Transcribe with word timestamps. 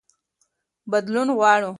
بدلون 0.91 1.29
غواړو. 1.37 1.69